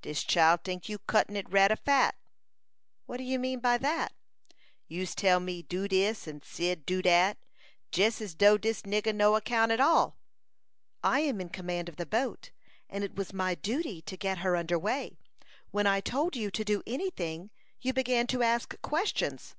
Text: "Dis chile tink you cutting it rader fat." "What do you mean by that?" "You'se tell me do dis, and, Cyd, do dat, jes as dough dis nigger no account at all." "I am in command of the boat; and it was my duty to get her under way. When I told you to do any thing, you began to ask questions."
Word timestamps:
"Dis 0.00 0.24
chile 0.24 0.56
tink 0.56 0.88
you 0.88 0.96
cutting 0.98 1.36
it 1.36 1.46
rader 1.52 1.76
fat." 1.76 2.14
"What 3.04 3.18
do 3.18 3.22
you 3.22 3.38
mean 3.38 3.58
by 3.60 3.76
that?" 3.76 4.14
"You'se 4.88 5.14
tell 5.14 5.40
me 5.40 5.60
do 5.60 5.86
dis, 5.86 6.26
and, 6.26 6.42
Cyd, 6.42 6.86
do 6.86 7.02
dat, 7.02 7.36
jes 7.94 8.22
as 8.22 8.32
dough 8.32 8.56
dis 8.56 8.80
nigger 8.86 9.14
no 9.14 9.36
account 9.36 9.72
at 9.72 9.80
all." 9.80 10.16
"I 11.02 11.20
am 11.20 11.38
in 11.38 11.50
command 11.50 11.90
of 11.90 11.96
the 11.96 12.06
boat; 12.06 12.50
and 12.88 13.04
it 13.04 13.14
was 13.14 13.34
my 13.34 13.54
duty 13.56 14.00
to 14.00 14.16
get 14.16 14.38
her 14.38 14.56
under 14.56 14.78
way. 14.78 15.18
When 15.70 15.86
I 15.86 16.00
told 16.00 16.34
you 16.34 16.50
to 16.50 16.64
do 16.64 16.82
any 16.86 17.10
thing, 17.10 17.50
you 17.82 17.92
began 17.92 18.26
to 18.28 18.42
ask 18.42 18.80
questions." 18.80 19.54